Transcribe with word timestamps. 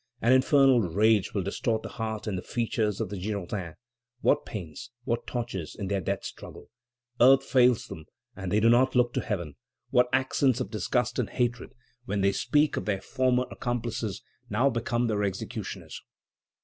An 0.19 0.33
infernal 0.33 0.81
rage 0.81 1.31
will 1.35 1.43
distort 1.43 1.83
the 1.83 1.89
heart 1.89 2.25
and 2.25 2.35
the 2.35 2.41
features 2.41 2.99
of 2.99 3.09
the 3.09 3.17
Girondins. 3.19 3.75
What 4.21 4.47
pains, 4.47 4.89
what 5.03 5.27
tortures, 5.27 5.75
in 5.75 5.89
their 5.89 6.01
death 6.01 6.25
struggle! 6.25 6.71
Earth 7.19 7.43
fails 7.43 7.85
them, 7.85 8.05
and 8.35 8.51
they 8.51 8.59
do 8.59 8.67
not 8.67 8.95
look 8.95 9.13
to 9.13 9.21
heaven. 9.21 9.57
What 9.91 10.09
accents 10.11 10.59
of 10.59 10.71
disgust 10.71 11.19
and 11.19 11.29
hatred 11.29 11.75
when 12.05 12.21
they 12.21 12.31
speak 12.31 12.77
of 12.77 12.85
their 12.85 12.99
former 12.99 13.45
accomplices, 13.51 14.23
now 14.49 14.71
become 14.71 15.05
their 15.05 15.21
executioners! 15.23 16.01